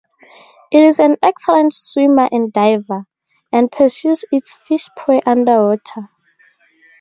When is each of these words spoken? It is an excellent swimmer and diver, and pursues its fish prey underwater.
It 0.71 0.83
is 0.83 0.97
an 0.97 1.17
excellent 1.21 1.73
swimmer 1.75 2.27
and 2.31 2.51
diver, 2.51 3.05
and 3.51 3.71
pursues 3.71 4.25
its 4.31 4.55
fish 4.65 4.87
prey 4.97 5.21
underwater. 5.27 6.09